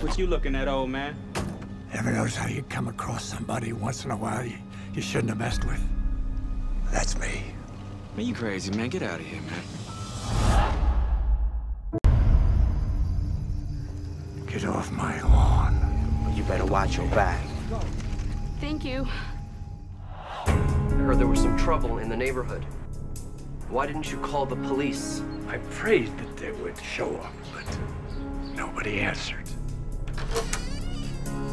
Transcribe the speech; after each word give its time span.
What 0.00 0.16
you 0.16 0.26
looking 0.26 0.54
at, 0.54 0.66
old 0.66 0.88
man? 0.88 1.14
Ever 1.92 2.10
notice 2.10 2.34
how 2.34 2.48
you 2.48 2.62
come 2.62 2.88
across 2.88 3.22
somebody 3.22 3.74
once 3.74 4.06
in 4.06 4.10
a 4.10 4.16
while 4.16 4.42
you, 4.42 4.56
you 4.94 5.02
shouldn't 5.02 5.28
have 5.28 5.38
messed 5.38 5.66
with? 5.66 5.78
That's 6.90 7.18
me. 7.18 7.52
Man, 8.16 8.24
you 8.24 8.32
crazy, 8.32 8.72
man. 8.72 8.88
Get 8.88 9.02
out 9.02 9.20
of 9.20 9.26
here, 9.26 9.42
man. 9.42 9.60
Get 14.46 14.64
off 14.64 14.90
my 14.90 15.20
lawn. 15.20 16.32
You 16.34 16.44
better 16.44 16.64
watch 16.64 16.96
your 16.96 17.06
back. 17.08 17.44
Thank 18.58 18.86
you. 18.86 19.06
I 20.46 20.50
heard 20.96 21.18
there 21.18 21.26
was 21.26 21.40
some 21.40 21.58
trouble 21.58 21.98
in 21.98 22.08
the 22.08 22.16
neighborhood. 22.16 22.64
Why 23.68 23.86
didn't 23.86 24.10
you 24.10 24.16
call 24.20 24.46
the 24.46 24.56
police? 24.56 25.22
I 25.46 25.58
prayed 25.58 26.16
that 26.16 26.38
they 26.38 26.52
would 26.52 26.78
show 26.80 27.14
up, 27.16 27.34
but 27.52 27.78
nobody 28.56 29.00
answered. 29.00 29.49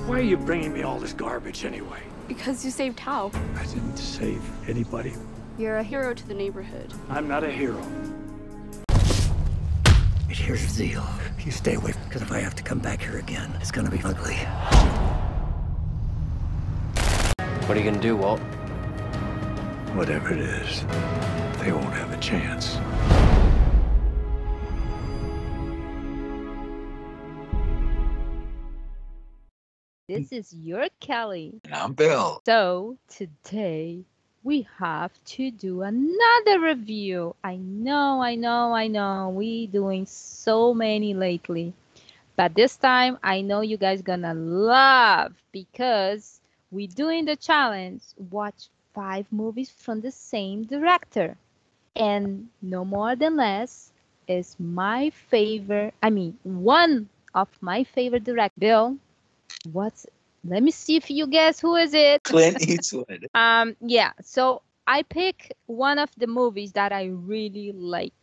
Why 0.07 0.19
are 0.19 0.21
you 0.21 0.37
bringing 0.37 0.73
me 0.73 0.83
all 0.83 0.99
this 0.99 1.13
garbage 1.13 1.65
anyway? 1.65 2.01
Because 2.27 2.63
you 2.63 2.71
saved 2.71 2.99
Hal. 2.99 3.31
I 3.55 3.65
didn't 3.65 3.97
save 3.97 4.41
anybody. 4.69 5.13
You're 5.57 5.77
a 5.77 5.83
hero 5.83 6.13
to 6.13 6.27
the 6.27 6.33
neighborhood. 6.33 6.93
I'm 7.09 7.27
not 7.27 7.43
a 7.43 7.51
hero. 7.51 7.81
And 10.27 10.35
here's 10.35 10.75
the 10.75 10.87
deal. 10.87 11.05
You 11.43 11.51
stay 11.51 11.75
away, 11.75 11.93
because 12.05 12.21
if 12.21 12.31
I 12.31 12.39
have 12.39 12.55
to 12.55 12.63
come 12.63 12.79
back 12.79 13.01
here 13.01 13.17
again, 13.17 13.51
it's 13.61 13.71
gonna 13.71 13.89
be 13.89 14.01
ugly. 14.03 14.35
What 17.65 17.77
are 17.77 17.79
you 17.79 17.85
gonna 17.85 18.01
do, 18.01 18.15
Walt? 18.15 18.39
Whatever 19.93 20.33
it 20.33 20.39
is, 20.39 20.81
they 21.59 21.71
won't 21.71 21.93
have 21.93 22.11
a 22.11 22.17
chance. 22.17 22.77
This 30.07 30.29
mm. 30.29 30.37
is 30.37 30.53
your 30.53 30.87
Kelly. 31.01 31.59
And 31.65 31.73
I'm 31.73 31.91
Bill. 31.91 32.41
So 32.45 32.97
today 33.09 34.05
we 34.41 34.65
have 34.79 35.11
to 35.35 35.51
do 35.51 35.81
another 35.81 36.61
review. 36.61 37.35
I 37.43 37.57
know, 37.57 38.21
I 38.21 38.35
know, 38.35 38.71
I 38.73 38.87
know. 38.87 39.27
We 39.35 39.67
doing 39.67 40.05
so 40.05 40.73
many 40.73 41.13
lately. 41.13 41.73
But 42.37 42.55
this 42.55 42.77
time 42.77 43.17
I 43.21 43.41
know 43.41 43.59
you 43.59 43.75
guys 43.75 44.01
gonna 44.01 44.33
love 44.33 45.33
because 45.51 46.39
we 46.71 46.87
doing 46.87 47.25
the 47.25 47.35
challenge. 47.35 48.03
Watch 48.31 48.69
five 48.93 49.25
movies 49.29 49.69
from 49.69 49.99
the 49.99 50.11
same 50.11 50.63
director. 50.63 51.35
And 51.97 52.47
no 52.61 52.85
more 52.85 53.17
than 53.17 53.35
less 53.35 53.91
is 54.25 54.55
my 54.57 55.09
favorite, 55.09 55.95
I 56.01 56.11
mean, 56.11 56.37
one 56.43 57.09
of 57.35 57.49
my 57.59 57.83
favorite 57.83 58.23
direct. 58.23 58.57
Bill, 58.57 58.95
what's 59.71 60.05
let 60.43 60.63
me 60.63 60.71
see 60.71 60.95
if 60.95 61.09
you 61.09 61.27
guess 61.27 61.59
who 61.59 61.75
is 61.75 61.93
it. 61.93 62.23
Clint 62.23 62.61
Eastwood. 62.67 63.27
Um, 63.33 63.75
yeah. 63.81 64.11
So 64.23 64.61
I 64.85 65.03
pick 65.03 65.55
one 65.65 65.99
of 65.99 66.09
the 66.17 66.27
movies 66.27 66.71
that 66.73 66.93
I 66.93 67.05
really 67.05 67.73
like 67.73 68.13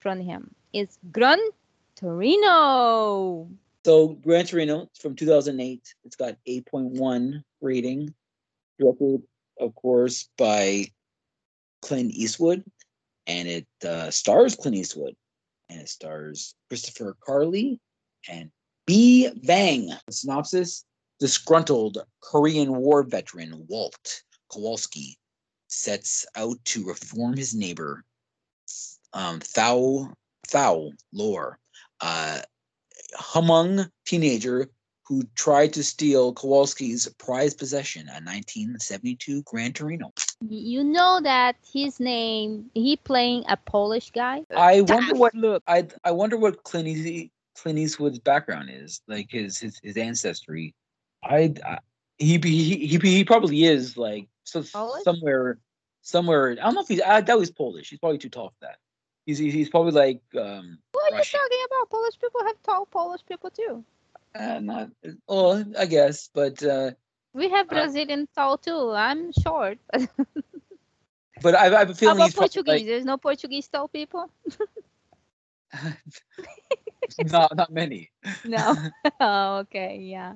from 0.00 0.20
him. 0.20 0.54
It's 0.72 0.98
Gran 1.12 1.38
Torino. 1.94 3.48
So 3.84 4.08
Gran 4.08 4.46
Torino 4.46 4.88
from 5.00 5.14
2008. 5.14 5.94
It's 6.04 6.16
got 6.16 6.36
8.1 6.46 7.42
rating. 7.60 8.14
Directed, 8.80 9.22
of 9.60 9.74
course, 9.74 10.28
by 10.36 10.86
Clint 11.82 12.12
Eastwood, 12.12 12.64
and 13.26 13.48
it 13.48 13.66
uh, 13.84 14.10
stars 14.10 14.54
Clint 14.54 14.76
Eastwood, 14.76 15.16
and 15.68 15.80
it 15.80 15.88
stars 15.88 16.54
Christopher 16.68 17.16
Carley 17.24 17.80
and 18.28 18.50
B. 18.88 19.28
Bang. 19.44 19.92
The 20.06 20.12
synopsis: 20.12 20.84
Disgruntled 21.20 21.98
Korean 22.22 22.74
War 22.74 23.02
veteran 23.02 23.66
Walt 23.68 24.22
Kowalski 24.50 25.18
sets 25.66 26.24
out 26.34 26.56
to 26.64 26.86
reform 26.86 27.36
his 27.36 27.54
neighbor, 27.54 28.02
um, 29.12 29.40
Thao 29.40 30.14
Thao 30.48 30.92
Lor, 31.12 31.58
uh, 32.00 32.40
Hmong 33.14 33.90
teenager 34.06 34.70
who 35.06 35.22
tried 35.34 35.74
to 35.74 35.84
steal 35.84 36.32
Kowalski's 36.32 37.08
prized 37.18 37.58
possession, 37.58 38.08
a 38.08 38.20
1972 38.20 39.42
Gran 39.42 39.72
Torino. 39.72 40.12
You 40.48 40.82
know 40.84 41.20
that 41.22 41.56
his 41.62 42.00
name, 42.00 42.70
he 42.74 42.96
playing 42.96 43.44
a 43.48 43.56
Polish 43.58 44.10
guy. 44.10 44.44
I 44.54 44.80
wonder 44.82 45.14
what 45.14 45.34
look. 45.34 45.62
I 45.66 45.88
I 46.04 46.12
wonder 46.12 46.38
what 46.38 46.62
Clint, 46.62 46.88
Easy, 46.88 47.32
Clint 47.62 47.78
Eastwood's 47.78 48.18
background 48.18 48.70
is, 48.72 49.00
like 49.08 49.30
his 49.30 49.58
his, 49.58 49.78
his 49.82 49.96
ancestry. 49.96 50.74
I, 51.22 51.54
I 51.64 51.78
he, 52.18 52.38
be- 52.38 52.50
he 52.56 52.86
he 52.86 52.98
he 52.98 53.24
probably 53.24 53.64
is 53.64 53.96
like 53.96 54.28
so 54.44 54.62
Polish? 54.62 55.02
somewhere 55.04 55.58
somewhere. 56.02 56.52
I 56.52 56.54
don't 56.56 56.74
know 56.74 56.80
if 56.82 56.88
he's 56.88 57.02
I 57.02 57.20
doubt 57.20 57.38
he's 57.40 57.50
Polish. 57.50 57.90
He's 57.90 57.98
probably 57.98 58.18
too 58.18 58.28
tall 58.28 58.50
for 58.50 58.66
that. 58.66 58.78
He's 59.26 59.38
he's, 59.38 59.52
he's 59.52 59.68
probably 59.70 59.92
like 59.92 60.22
um 60.36 60.78
What 60.92 61.12
are 61.12 61.16
you 61.16 61.24
talking 61.24 61.64
about? 61.66 61.90
Polish 61.90 62.18
people 62.20 62.44
have 62.44 62.62
tall 62.62 62.86
Polish 62.86 63.22
people 63.26 63.50
too. 63.50 63.84
uh, 64.34 64.60
not 64.60 64.90
oh 65.28 65.64
I 65.78 65.86
guess, 65.86 66.28
but 66.32 66.62
uh 66.62 66.92
We 67.34 67.48
have 67.50 67.68
Uh, 67.68 67.74
Brazilian 67.74 68.28
tall 68.34 68.58
too. 68.58 68.90
I'm 68.92 69.32
short. 69.32 69.78
but 71.42 71.54
I 71.54 71.66
I 71.66 71.78
have 71.78 71.90
a 71.90 71.94
How 72.06 72.12
about 72.14 72.34
Portuguese? 72.34 72.66
like, 72.66 72.86
There's 72.86 73.04
no 73.04 73.16
Portuguese 73.18 73.68
tall 73.68 73.88
people. 73.88 74.30
not 77.32 77.54
not 77.56 77.70
many. 77.70 78.10
No. 78.44 78.76
oh, 79.20 79.58
okay. 79.58 79.98
Yeah. 79.98 80.34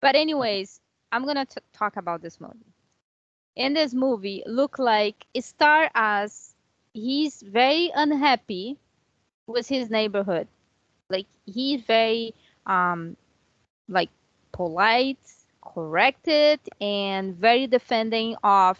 but 0.00 0.14
anyways, 0.14 0.80
I'm 1.12 1.24
gonna 1.26 1.46
t- 1.46 1.60
talk 1.72 1.96
about 1.96 2.22
this 2.22 2.40
movie. 2.40 2.72
In 3.56 3.74
this 3.74 3.94
movie, 3.94 4.42
look 4.46 4.78
like 4.78 5.26
star 5.40 5.90
as 5.94 6.54
he's 6.92 7.42
very 7.42 7.90
unhappy 7.94 8.78
with 9.46 9.68
his 9.68 9.90
neighborhood. 9.90 10.48
Like 11.08 11.26
he's 11.46 11.82
very 11.82 12.34
um 12.66 13.16
like 13.88 14.10
polite, 14.52 15.18
corrected, 15.62 16.60
and 16.80 17.34
very 17.36 17.66
defending 17.66 18.36
of 18.42 18.78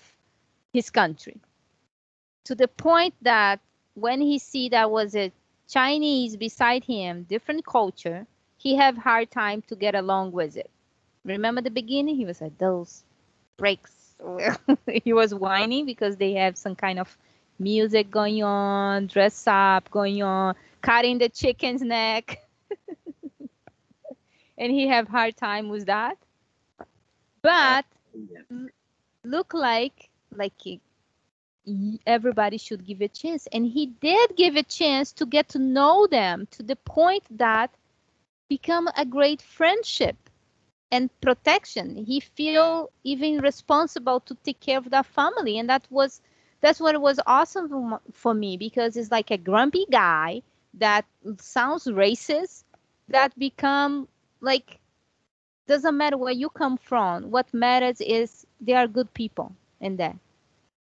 his 0.73 0.91
country. 0.91 1.41
To 2.45 2.55
the 2.55 2.69
point 2.69 3.15
that 3.23 3.61
when 3.95 4.21
he 4.21 4.39
see 4.39 4.69
that 4.71 4.91
was 4.91 5.15
a 5.15 5.33
Chinese 5.71 6.37
beside 6.37 6.85
him, 6.85 7.25
different 7.25 7.65
culture, 7.67 8.27
he 8.59 8.77
have 8.77 8.99
hard 8.99 9.31
time 9.31 9.63
to 9.69 9.77
get 9.77 9.95
along 9.95 10.33
with 10.33 10.57
it. 10.57 10.71
Remember 11.25 11.63
the 11.63 11.71
beginning? 11.71 12.17
He 12.17 12.27
was 12.27 12.41
like 12.41 12.59
those 12.59 13.05
breaks. 13.57 14.17
he 15.05 15.13
was 15.13 15.35
whining 15.35 15.87
because 15.87 16.17
they 16.17 16.35
have 16.35 16.57
some 16.59 16.77
kind 16.77 16.99
of 16.99 17.17
music 17.59 18.11
going 18.11 18.43
on, 18.43 19.07
dress 19.07 19.47
up 19.47 19.91
going 19.91 20.23
on, 20.23 20.55
cutting 20.83 21.19
the 21.19 21.29
chicken's 21.29 21.83
neck. 21.83 22.41
and 24.59 24.73
he 24.73 24.89
have 24.89 25.09
hard 25.09 25.37
time 25.37 25.69
with 25.69 25.87
that. 25.87 26.19
But 27.43 27.85
look 29.25 29.55
like 29.55 30.11
like 30.33 30.53
everybody 32.07 32.57
should 32.59 32.85
give 32.87 33.01
a 33.01 33.09
chance. 33.09 33.47
And 33.53 33.67
he 33.67 33.87
did 33.87 34.37
give 34.37 34.57
a 34.57 34.63
chance 34.63 35.13
to 35.15 35.27
get 35.27 35.49
to 35.51 35.59
know 35.59 36.07
them 36.07 36.47
to 36.53 36.63
the 36.63 36.77
point 36.77 37.25
that 37.31 37.71
become 38.49 38.89
a 38.97 39.05
great 39.05 39.41
friendship 39.43 40.17
and 40.91 41.11
protection. 41.21 41.97
He 42.05 42.21
feel 42.21 42.91
even 43.05 43.39
responsible 43.41 44.21
to 44.21 44.35
take 44.45 44.61
care 44.61 44.79
of 44.79 44.91
that 44.91 45.07
family. 45.07 45.59
And 45.59 45.69
that 45.69 45.87
was 45.91 46.21
that's 46.61 46.81
what 46.81 47.01
was 47.01 47.21
awesome 47.27 47.99
for 48.13 48.35
me 48.35 48.57
because 48.57 48.97
it's 48.97 49.11
like 49.11 49.31
a 49.31 49.37
grumpy 49.39 49.87
guy 49.91 50.43
that 50.75 51.05
sounds 51.39 51.87
racist 51.87 52.65
that 53.09 53.39
become 53.39 54.09
like 54.41 54.81
doesn't 55.67 55.97
matter 55.97 56.17
where 56.17 56.33
you 56.33 56.49
come 56.51 56.77
from. 56.77 57.31
What 57.31 57.53
matters 57.53 58.01
is 58.01 58.47
they 58.61 58.73
are 58.75 58.87
good 58.87 59.13
people 59.15 59.55
in 59.81 59.97
there 59.97 60.19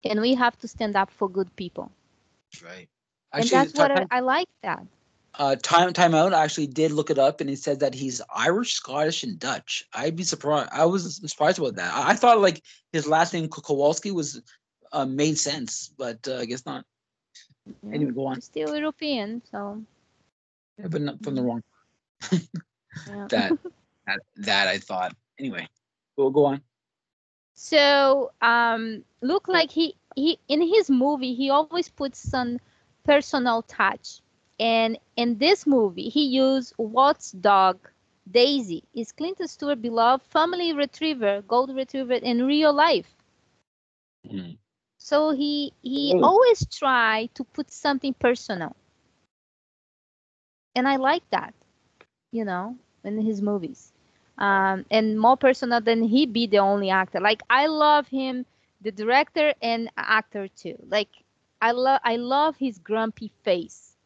and 0.05 0.21
we 0.21 0.35
have 0.35 0.59
to 0.59 0.69
stand 0.69 0.97
up 0.97 1.11
for 1.11 1.29
good 1.29 1.55
people 1.57 1.91
Right. 2.63 2.89
and 3.33 3.49
that's 3.49 3.75
what 3.75 3.91
I, 3.91 4.07
I 4.11 4.21
like 4.21 4.49
that 4.63 4.87
uh, 5.35 5.57
time 5.63 5.93
time 5.93 6.15
out. 6.15 6.35
I 6.35 6.45
actually 6.45 6.67
did 6.67 6.93
look 6.93 7.11
it 7.11 7.19
up, 7.19 7.41
and 7.41 7.49
it 7.49 7.59
said 7.59 7.81
that 7.81 7.95
he's 7.95 8.21
Irish, 8.35 8.75
Scottish, 8.75 9.23
and 9.23 9.39
Dutch. 9.39 9.85
I'd 9.95 10.17
be 10.17 10.25
surprised. 10.25 10.69
I 10.73 10.85
was 10.85 11.17
surprised 11.17 11.59
about 11.59 11.77
that. 11.77 11.95
I, 11.95 12.11
I 12.11 12.15
thought 12.15 12.41
like 12.41 12.63
his 12.93 13.07
last 13.07 13.33
name 13.33 13.49
Kowalski 13.49 14.11
was 14.11 14.43
uh, 14.93 15.07
made 15.07 15.39
sense, 15.39 15.93
but 15.97 16.27
uh, 16.29 16.37
I 16.37 16.45
guess 16.45 16.67
not. 16.67 16.85
you 17.67 17.75
Anyway, 17.93 18.13
go 18.13 18.27
on. 18.27 18.35
He's 18.37 18.45
still 18.45 18.77
european 18.77 19.43
so 19.51 19.83
Yeah, 20.79 20.89
but 20.89 21.01
not 21.01 21.23
from 21.23 21.35
the 21.35 21.43
wrong. 21.43 21.63
That 23.31 23.59
that, 24.07 24.19
that 24.37 24.69
I 24.69 24.79
thought. 24.79 25.17
Anyway, 25.39 25.67
go 26.17 26.29
go 26.29 26.45
on. 26.45 26.61
So 27.63 28.33
um 28.43 29.05
look 29.23 29.49
like 29.49 29.71
he 29.73 29.97
he 30.17 30.39
in 30.49 30.63
his 30.63 30.91
movie 30.91 31.35
he 31.35 31.51
always 31.51 31.89
puts 31.89 32.19
some 32.19 32.53
personal 33.05 33.63
touch 33.63 34.21
And 34.59 34.99
in 35.17 35.39
this 35.39 35.67
movie, 35.67 36.09
he 36.09 36.25
used 36.27 36.75
Walt's 36.79 37.31
dog, 37.33 37.91
Daisy, 38.31 38.83
is 38.95 39.13
Clint 39.13 39.41
Eastwood 39.41 39.81
beloved 39.83 40.25
family 40.25 40.73
retriever, 40.73 41.43
gold 41.43 41.71
retriever 41.75 42.15
in 42.31 42.47
real 42.47 42.73
life. 42.73 43.17
Mhm. 44.25 44.59
So 44.99 45.31
he 45.31 45.73
he 45.83 46.15
Really? 46.15 46.23
always 46.23 46.67
try 46.67 47.27
to 47.35 47.45
put 47.45 47.71
something 47.71 48.15
personal. 48.15 48.77
And 50.75 50.89
I 50.89 50.97
like 50.97 51.29
that, 51.31 51.55
you 52.31 52.45
know, 52.45 52.79
in 53.05 53.21
his 53.21 53.43
movies. 53.43 53.93
Um, 54.39 54.85
and 54.91 55.19
more 55.19 55.37
personal 55.37 55.81
than 55.81 56.03
he 56.03 56.27
be 56.27 56.47
the 56.47 56.59
only 56.59 56.91
actor. 56.91 57.21
Like 57.21 57.43
I 57.51 57.67
love 57.67 58.09
him, 58.09 58.47
the 58.81 58.91
director 58.91 59.55
and 59.63 59.91
actor 59.97 60.49
too. 60.49 60.77
Like 60.89 61.09
I 61.61 61.73
love 61.73 62.01
I 62.05 62.17
love 62.17 62.57
his 62.57 62.79
grumpy 62.79 63.29
face, 63.43 63.97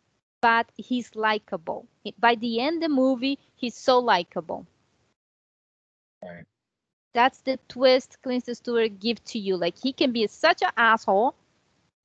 but 0.40 0.70
he's 0.76 1.14
likable. 1.16 1.86
By 2.18 2.34
the 2.36 2.60
end 2.60 2.76
of 2.82 2.90
the 2.90 2.94
movie, 2.94 3.38
he's 3.56 3.74
so 3.74 3.98
likable. 3.98 4.66
Right. 6.22 6.46
That's 7.14 7.40
the 7.42 7.58
twist 7.68 8.20
Clint 8.22 8.48
Eastwood 8.48 9.00
give 9.00 9.24
to 9.24 9.38
you. 9.38 9.56
Like 9.56 9.78
he 9.78 9.92
can 9.92 10.12
be 10.12 10.26
such 10.26 10.62
an 10.62 10.70
asshole, 10.76 11.34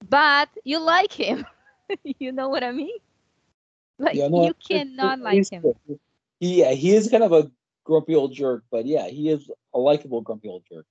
but 0.09 0.49
you 0.63 0.79
like 0.79 1.11
him. 1.13 1.45
you 2.03 2.31
know 2.31 2.49
what 2.49 2.63
I 2.63 2.71
mean? 2.71 2.97
Like 3.99 4.21
Yeah, 4.21 4.27
no, 4.27 4.45
you 4.45 4.53
cannot 4.53 5.19
it's- 5.21 5.21
like 5.21 5.49
him. 5.49 5.71
He, 6.39 6.59
yeah, 6.61 6.71
he 6.71 6.91
is 6.95 7.09
kind 7.09 7.23
of 7.23 7.31
a 7.33 7.51
grumpy 7.83 8.15
old 8.15 8.33
jerk, 8.33 8.63
but 8.71 8.85
yeah, 8.85 9.07
he 9.07 9.29
is 9.29 9.49
a 9.73 9.79
likable 9.79 10.21
grumpy 10.21 10.47
old 10.47 10.63
jerk. 10.71 10.85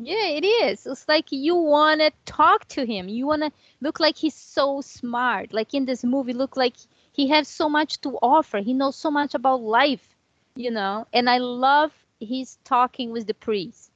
Yeah, 0.00 0.28
it 0.28 0.44
is. 0.44 0.86
It's 0.86 1.08
like 1.08 1.32
you 1.32 1.56
want 1.56 2.00
to 2.00 2.12
talk 2.24 2.68
to 2.68 2.86
him. 2.86 3.08
You 3.08 3.26
want 3.26 3.42
to 3.42 3.52
look 3.80 3.98
like 3.98 4.16
he's 4.16 4.34
so 4.34 4.80
smart. 4.80 5.52
Like 5.52 5.74
in 5.74 5.86
this 5.86 6.04
movie, 6.04 6.32
look 6.32 6.56
like 6.56 6.76
he 7.12 7.28
has 7.28 7.48
so 7.48 7.68
much 7.68 8.00
to 8.02 8.16
offer. 8.22 8.58
He 8.58 8.74
knows 8.74 8.94
so 8.94 9.10
much 9.10 9.34
about 9.34 9.60
life, 9.60 10.14
you 10.54 10.70
know. 10.70 11.06
And 11.12 11.28
I 11.28 11.38
love 11.38 11.92
his 12.20 12.58
talking 12.64 13.10
with 13.10 13.26
the 13.26 13.34
priest. 13.34 13.90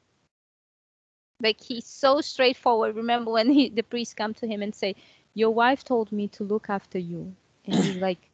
Like 1.41 1.61
he's 1.61 1.87
so 1.87 2.21
straightforward. 2.21 2.97
Remember 2.97 3.31
when 3.31 3.51
he, 3.51 3.69
the 3.69 3.83
priest 3.83 4.17
come 4.17 4.35
to 4.35 4.47
him 4.47 4.61
and 4.63 4.75
say, 4.75 4.97
"Your 5.35 5.51
wife 5.51 5.85
told 5.85 6.11
me 6.11 6.27
to 6.29 6.45
look 6.45 6.69
after 6.69 6.99
you," 6.99 7.35
and 7.65 7.75
he's 7.77 7.97
like, 8.09 8.31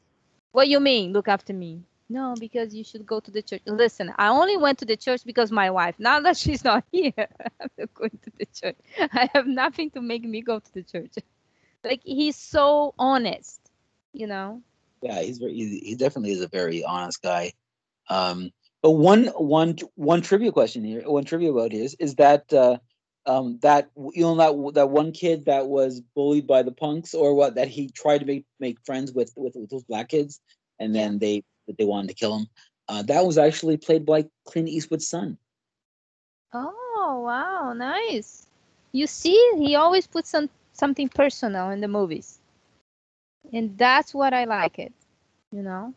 "What 0.53 0.69
you 0.69 0.81
mean, 0.81 1.13
look 1.13 1.29
after 1.29 1.53
me?" 1.53 1.83
No, 2.11 2.35
because 2.41 2.75
you 2.75 2.85
should 2.85 3.05
go 3.05 3.21
to 3.21 3.31
the 3.31 3.43
church. 3.43 3.61
Listen, 3.67 4.13
I 4.17 4.29
only 4.29 4.57
went 4.57 4.79
to 4.79 4.87
the 4.87 4.97
church 4.97 5.25
because 5.27 5.53
my 5.53 5.71
wife. 5.71 5.97
Now 5.99 6.21
that 6.21 6.37
she's 6.43 6.65
not 6.65 6.85
here, 6.91 7.13
I'm 7.61 7.71
not 7.77 7.95
going 7.95 8.19
to 8.23 8.33
the 8.39 8.47
church. 8.47 8.77
I 8.99 9.29
have 9.35 9.47
nothing 9.47 9.91
to 9.91 10.01
make 10.01 10.25
me 10.25 10.41
go 10.41 10.59
to 10.59 10.75
the 10.75 10.83
church. 10.83 11.15
Like 11.85 12.01
he's 12.05 12.35
so 12.35 12.93
honest, 12.99 13.61
you 14.13 14.27
know. 14.27 14.63
Yeah, 15.01 15.23
he's 15.23 15.39
very. 15.39 15.55
He, 15.55 15.95
definitely 15.95 16.33
is 16.33 16.41
a 16.41 16.49
very 16.49 16.83
honest 16.83 17.23
guy. 17.23 17.53
Um, 18.11 18.51
but 18.83 18.91
one 18.91 19.27
one 19.27 19.77
one 19.95 20.21
trivia 20.21 20.51
question 20.51 20.83
here, 20.83 21.03
one 21.09 21.25
trivia 21.25 21.53
about 21.53 21.71
his 21.71 21.95
is 22.01 22.17
that 22.17 22.53
uh, 22.53 22.79
um, 23.27 23.61
that 23.63 23.91
you 24.13 24.23
know 24.23 24.35
that 24.35 24.75
that 24.75 24.91
one 24.91 25.13
kid 25.13 25.45
that 25.45 25.69
was 25.69 26.03
bullied 26.17 26.49
by 26.49 26.65
the 26.65 26.73
punks 26.73 27.15
or 27.15 27.33
what 27.35 27.55
that 27.55 27.69
he 27.69 27.89
tried 27.91 28.19
to 28.19 28.27
make 28.27 28.45
make 28.59 28.79
friends 28.85 29.13
with 29.13 29.33
with, 29.37 29.55
with 29.55 29.71
those 29.71 29.85
black 29.85 30.09
kids, 30.09 30.41
and 30.81 30.93
then 30.93 31.21
they 31.21 31.45
that 31.69 31.79
they 31.79 31.87
wanted 31.87 32.09
to 32.09 32.15
kill 32.15 32.39
him. 32.39 32.49
Uh, 32.89 33.03
that 33.05 33.27
was 33.27 33.39
actually 33.39 33.79
played 33.79 34.07
by 34.07 34.27
Clint 34.47 34.69
Eastwood's 34.69 35.09
son. 35.09 35.39
Oh 36.53 37.23
wow, 37.25 37.73
nice. 37.75 38.47
You 38.93 39.07
see, 39.07 39.53
he 39.57 39.75
always 39.77 40.07
puts 40.07 40.31
some 40.31 40.51
something 40.73 41.09
personal 41.09 41.71
in 41.71 41.81
the 41.81 41.89
movies, 41.89 42.41
and 43.53 43.77
that's 43.79 44.15
what 44.15 44.33
I 44.35 44.45
like 44.45 44.79
it. 44.79 44.93
You 45.53 45.63
know. 45.63 45.95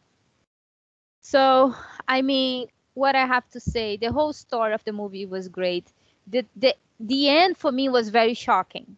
So 1.22 1.76
I 2.08 2.22
mean, 2.22 2.68
what 2.94 3.16
I 3.16 3.26
have 3.26 3.50
to 3.52 3.60
say, 3.60 3.98
the 3.98 4.12
whole 4.12 4.34
story 4.34 4.74
of 4.74 4.84
the 4.84 4.94
movie 4.94 5.26
was 5.26 5.48
great. 5.50 5.92
The 6.28 6.46
the 6.56 6.76
the 7.00 7.30
end 7.30 7.58
for 7.58 7.72
me 7.72 7.90
was 7.90 8.10
very 8.10 8.34
shocking. 8.34 8.98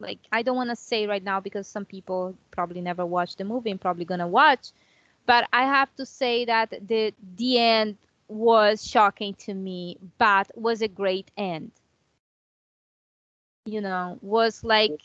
Like 0.00 0.18
I 0.32 0.42
don't 0.42 0.56
want 0.56 0.70
to 0.70 0.76
say 0.76 1.06
right 1.06 1.22
now 1.22 1.40
because 1.40 1.66
some 1.66 1.84
people 1.84 2.36
probably 2.50 2.80
never 2.80 3.04
watched 3.06 3.38
the 3.38 3.44
movie 3.44 3.70
and 3.70 3.80
probably 3.80 4.04
gonna 4.04 4.28
watch, 4.28 4.72
but 5.28 5.48
I 5.52 5.64
have 5.64 5.94
to 5.96 6.06
say 6.06 6.46
that 6.46 6.70
the 6.88 7.14
the 7.36 7.58
end 7.60 7.98
was 8.28 8.86
shocking 8.86 9.34
to 9.46 9.54
me, 9.54 9.98
but 10.18 10.50
was 10.56 10.82
a 10.82 10.88
great 10.88 11.30
end. 11.38 11.72
You 13.66 13.80
know, 13.82 14.18
was 14.22 14.64
like 14.64 15.00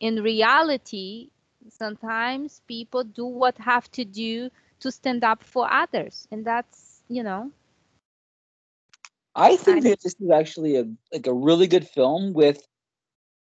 in 0.00 0.22
reality, 0.22 1.30
sometimes 1.68 2.60
people 2.68 3.04
do 3.04 3.26
what 3.26 3.58
have 3.58 3.90
to 3.92 4.04
do 4.04 4.50
to 4.80 4.90
stand 4.92 5.24
up 5.24 5.42
for 5.44 5.70
others, 5.70 6.28
and 6.30 6.44
that's 6.44 7.02
you 7.08 7.22
know, 7.24 7.52
I 9.34 9.56
think 9.56 9.82
I- 9.84 9.84
that 9.84 10.00
this 10.02 10.14
is 10.20 10.30
actually 10.30 10.76
a 10.76 10.84
like 11.12 11.26
a 11.26 11.34
really 11.34 11.66
good 11.66 11.86
film 11.88 12.32
with 12.34 12.66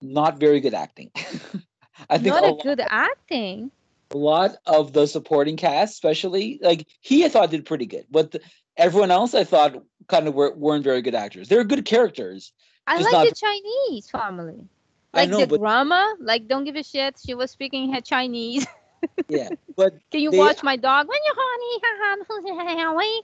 not 0.01 0.39
very 0.39 0.59
good 0.61 0.73
acting. 0.73 1.11
I 2.09 2.17
think 2.19 2.37
not 2.37 2.43
a 2.43 2.51
a 2.51 2.53
good 2.53 2.81
acting. 2.89 3.71
A 4.11 4.17
lot 4.17 4.55
of 4.65 4.93
the 4.93 5.07
supporting 5.07 5.57
cast, 5.57 5.93
especially 5.93 6.59
like 6.61 6.87
he, 7.01 7.25
I 7.25 7.29
thought 7.29 7.49
did 7.51 7.65
pretty 7.65 7.85
good, 7.85 8.05
but 8.09 8.31
the, 8.31 8.41
everyone 8.77 9.11
else 9.11 9.33
I 9.33 9.43
thought 9.43 9.83
kind 10.07 10.27
of 10.27 10.33
were, 10.35 10.53
weren't 10.55 10.83
very 10.83 11.01
good 11.01 11.15
actors. 11.15 11.47
They're 11.49 11.63
good 11.63 11.85
characters. 11.85 12.53
I 12.87 12.99
like 12.99 13.11
not- 13.11 13.27
the 13.29 13.35
Chinese 13.35 14.09
family. 14.09 14.67
I 15.13 15.21
Like 15.21 15.29
know, 15.29 15.39
the 15.39 15.47
but 15.47 15.59
grandma, 15.61 16.13
like 16.19 16.47
don't 16.47 16.65
give 16.65 16.75
a 16.75 16.83
shit. 16.83 17.15
She 17.25 17.33
was 17.35 17.49
speaking 17.49 17.93
her 17.93 18.01
Chinese. 18.01 18.67
yeah, 19.29 19.49
but 19.75 19.93
Can 20.11 20.21
you 20.21 20.31
They- 20.31 20.37
watch 20.37 20.61
my 20.61 20.75
dog? 20.75 21.07
When 21.07 21.17
you're 21.25 21.35
horny? 21.37 23.21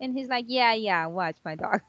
and 0.00 0.16
he's 0.16 0.28
like, 0.28 0.46
yeah, 0.48 0.72
yeah, 0.74 1.06
watch 1.06 1.36
my 1.44 1.54
dog. 1.54 1.80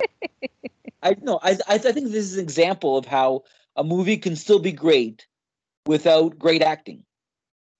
I 1.02 1.16
know 1.20 1.38
I, 1.42 1.52
I 1.68 1.74
I 1.74 1.78
think 1.78 2.10
this 2.10 2.24
is 2.24 2.34
an 2.34 2.40
example 2.42 2.96
of 2.96 3.04
how 3.06 3.44
a 3.76 3.84
movie 3.84 4.16
can 4.16 4.34
still 4.36 4.58
be 4.58 4.72
great 4.72 5.26
without 5.88 6.38
great 6.38 6.62
acting. 6.62 7.02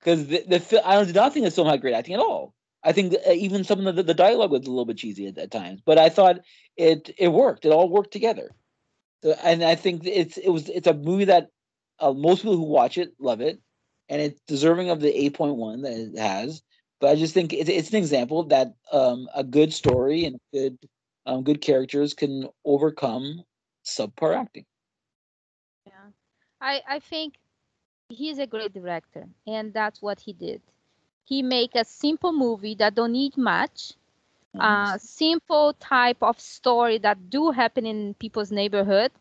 Because 0.00 0.26
the, 0.28 0.43
the 0.49 0.82
I 0.88 1.05
did 1.05 1.14
not 1.14 1.32
think 1.32 1.44
the 1.44 1.50
film 1.50 1.69
had 1.69 1.82
great 1.82 1.94
acting 1.94 2.14
at 2.14 2.20
all. 2.20 2.55
I 2.82 2.93
think 2.93 3.14
uh, 3.14 3.32
even 3.32 3.64
some 3.64 3.87
of 3.87 3.96
the, 3.96 4.02
the 4.02 4.14
dialogue 4.14 4.50
was 4.50 4.66
a 4.66 4.70
little 4.70 4.87
bit 4.87 4.96
cheesy 4.96 5.26
at, 5.26 5.37
at 5.37 5.50
times, 5.50 5.82
but 5.84 5.99
I 5.99 6.08
thought 6.08 6.40
it 6.76 7.10
it 7.19 7.28
worked. 7.28 7.64
It 7.64 7.72
all 7.72 7.90
worked 7.90 8.12
together. 8.12 8.50
So, 9.22 9.37
and 9.44 9.62
I 9.62 9.75
think 9.75 10.06
it's 10.06 10.38
it 10.38 10.49
was 10.49 10.69
it's 10.70 10.87
a 10.87 10.94
movie 10.94 11.26
that 11.26 11.50
uh, 12.00 12.12
most 12.12 12.43
people 12.43 12.56
who 12.56 12.62
watch 12.62 12.96
it 12.96 13.12
love 13.19 13.40
it, 13.40 13.60
and 14.08 14.22
it's 14.22 14.40
deserving 14.46 14.90
of 14.90 15.00
the 15.00 15.12
eight 15.14 15.34
point 15.34 15.56
one 15.56 15.82
that 15.82 15.93
it 15.93 16.19
has. 16.19 16.62
But 17.00 17.10
I 17.10 17.16
just 17.16 17.34
think 17.34 17.52
it's, 17.52 17.69
it's 17.69 17.90
an 17.90 17.96
example 17.96 18.44
that 18.44 18.74
um, 18.93 19.29
a 19.34 19.44
good 19.44 19.72
story 19.72 20.24
and 20.24 20.38
good 20.53 20.79
um, 21.27 21.43
good 21.43 21.60
characters 21.60 22.15
can 22.15 22.48
overcome 22.65 23.43
subpar 23.84 24.36
acting. 24.36 24.65
Yeah. 25.86 25.93
I, 26.60 26.82
I 26.88 26.98
think 27.00 27.34
he's 28.08 28.38
a 28.38 28.46
great 28.46 28.72
director, 28.72 29.29
and 29.46 29.72
that's 29.72 30.03
what 30.03 30.20
he 30.20 30.32
did. 30.32 30.60
He 31.24 31.43
make 31.43 31.74
a 31.74 31.84
simple 31.84 32.32
movie 32.32 32.74
that 32.77 32.94
don't 32.94 33.12
need 33.12 33.36
much, 33.36 33.94
uh, 34.58 34.98
simple 34.98 35.74
type 35.74 36.22
of 36.22 36.41
story 36.41 36.98
that 36.98 37.31
do 37.31 37.50
happen 37.53 37.86
in 37.86 38.15
people's 38.15 38.53
neighborhood. 38.53 39.12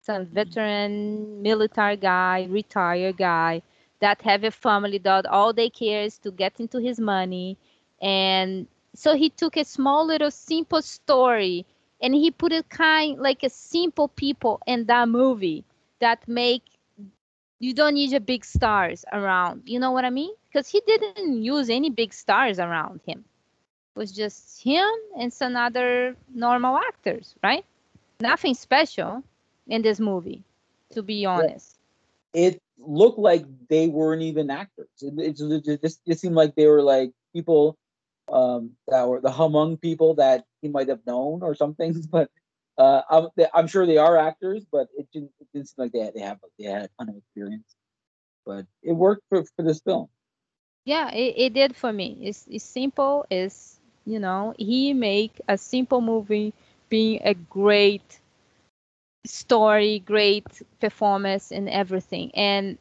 Some 0.00 0.26
veteran 0.26 1.42
military 1.42 1.96
guy, 1.96 2.44
retired 2.50 3.16
guy 3.18 3.62
that 4.00 4.22
have 4.22 4.44
a 4.44 4.50
family 4.50 4.98
that 4.98 5.26
all 5.26 5.52
they 5.52 5.68
care 5.70 6.02
is 6.02 6.18
to 6.18 6.30
get 6.30 6.60
into 6.60 6.78
his 6.78 6.98
money. 7.00 7.56
And 8.00 8.68
so 8.94 9.14
he 9.14 9.28
took 9.30 9.56
a 9.56 9.64
small 9.64 10.04
little 10.06 10.30
simple 10.30 10.82
story 10.82 11.66
and 12.00 12.14
he 12.14 12.30
put 12.30 12.52
it 12.52 12.68
kind 12.68 13.18
like 13.18 13.42
a 13.42 13.50
simple 13.50 14.08
people 14.08 14.60
in 14.66 14.86
that 14.86 15.08
movie 15.08 15.64
that 16.00 16.26
make 16.28 16.62
you 17.58 17.74
don't 17.74 17.94
need 17.94 18.10
your 18.10 18.20
big 18.20 18.44
stars 18.44 19.04
around. 19.12 19.62
You 19.66 19.80
know 19.80 19.90
what 19.90 20.04
I 20.04 20.10
mean? 20.10 20.32
Because 20.48 20.68
he 20.68 20.80
didn't 20.86 21.42
use 21.42 21.70
any 21.70 21.90
big 21.90 22.12
stars 22.12 22.58
around 22.58 23.00
him. 23.06 23.24
It 23.94 23.98
was 23.98 24.12
just 24.12 24.62
him 24.62 24.88
and 25.18 25.32
some 25.32 25.56
other 25.56 26.16
normal 26.32 26.76
actors, 26.76 27.34
right? 27.42 27.64
Nothing 28.20 28.54
special 28.54 29.22
in 29.66 29.82
this 29.82 29.98
movie, 30.00 30.42
to 30.92 31.02
be 31.02 31.26
honest. 31.26 31.76
It 32.32 32.60
looked 32.78 33.18
like 33.18 33.44
they 33.68 33.88
weren't 33.88 34.22
even 34.22 34.50
actors. 34.50 34.88
It, 35.00 35.40
it, 35.40 35.68
it, 35.68 35.82
just 35.82 36.00
it 36.06 36.18
seemed 36.18 36.34
like 36.34 36.54
they 36.54 36.66
were 36.66 36.82
like 36.82 37.10
people 37.32 37.76
um, 38.32 38.72
that 38.86 39.08
were 39.08 39.20
the 39.20 39.30
Hmong 39.30 39.80
people 39.80 40.14
that 40.14 40.44
he 40.62 40.68
might 40.68 40.88
have 40.88 41.04
known 41.06 41.42
or 41.42 41.54
something. 41.54 42.02
But 42.10 42.30
uh, 42.78 43.02
I'm, 43.10 43.28
I'm 43.54 43.66
sure 43.66 43.86
they 43.86 43.98
are 43.98 44.16
actors, 44.16 44.64
but 44.70 44.88
it 44.96 45.08
didn't, 45.12 45.32
it 45.40 45.48
didn't 45.52 45.68
seem 45.68 45.74
like 45.78 45.92
they 45.92 46.00
had, 46.00 46.14
they 46.14 46.20
have 46.20 46.38
they 46.58 46.64
had 46.66 46.82
a 46.84 46.88
ton 46.98 47.10
of 47.10 47.16
experience. 47.16 47.74
But 48.46 48.66
it 48.82 48.92
worked 48.92 49.22
for, 49.28 49.44
for 49.56 49.62
this 49.62 49.80
film. 49.80 50.08
Yeah, 50.84 51.10
it, 51.12 51.34
it 51.36 51.52
did 51.52 51.76
for 51.76 51.92
me. 51.92 52.16
It's, 52.22 52.46
it's 52.50 52.64
simple. 52.64 53.26
It's 53.30 53.80
you 54.06 54.18
know 54.18 54.54
he 54.58 54.94
make 54.94 55.40
a 55.48 55.58
simple 55.58 56.00
movie 56.00 56.54
being 56.88 57.20
a 57.24 57.34
great 57.34 58.20
story, 59.26 59.98
great 60.00 60.46
performance, 60.80 61.52
and 61.52 61.68
everything. 61.68 62.30
And 62.34 62.78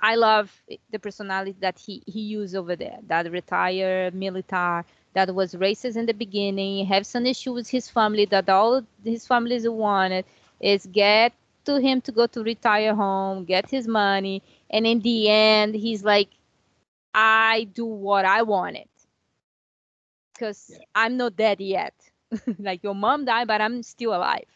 I 0.00 0.16
love 0.16 0.62
the 0.90 0.98
personality 0.98 1.56
that 1.60 1.78
he 1.78 2.02
he 2.06 2.20
used 2.20 2.54
over 2.54 2.76
there. 2.76 2.98
That 3.08 3.30
retired 3.30 4.14
military 4.14 4.84
that 5.14 5.34
was 5.34 5.54
racist 5.54 5.96
in 5.96 6.06
the 6.06 6.14
beginning, 6.14 6.86
have 6.86 7.06
some 7.06 7.26
issue 7.26 7.52
with 7.52 7.68
his 7.68 7.88
family 7.88 8.24
that 8.26 8.48
all 8.48 8.82
his 9.04 9.26
families 9.26 9.68
wanted 9.68 10.24
is 10.60 10.86
get 10.86 11.32
to 11.64 11.80
him 11.80 12.00
to 12.02 12.12
go 12.12 12.26
to 12.26 12.42
retire 12.42 12.94
home, 12.94 13.44
get 13.44 13.70
his 13.70 13.86
money, 13.86 14.42
and 14.70 14.86
in 14.86 15.00
the 15.00 15.28
end, 15.28 15.74
he's 15.74 16.04
like, 16.04 16.28
I 17.14 17.68
do 17.74 17.84
what 17.86 18.24
I 18.24 18.42
wanted 18.42 18.88
because 20.34 20.70
Yeah. 20.70 20.78
I'm 20.94 21.16
not 21.16 21.36
dead 21.36 21.60
yet. 21.60 21.94
like 22.58 22.82
your 22.82 22.94
mom 22.94 23.24
died, 23.24 23.46
but 23.48 23.60
I'm 23.60 23.82
still 23.82 24.14
alive. 24.14 24.46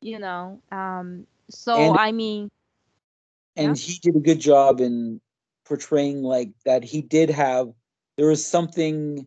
You 0.00 0.18
know. 0.18 0.60
Um. 0.70 1.26
So 1.50 1.74
And- 1.76 1.96
I 1.98 2.12
mean, 2.12 2.50
and 3.56 3.76
he 3.76 3.98
did 4.00 4.16
a 4.16 4.20
good 4.20 4.40
job 4.40 4.80
in 4.80 5.20
portraying 5.64 6.22
like 6.22 6.50
that 6.64 6.84
he 6.84 7.02
did 7.02 7.30
have 7.30 7.72
there 8.16 8.26
was 8.28 8.44
something 8.44 9.26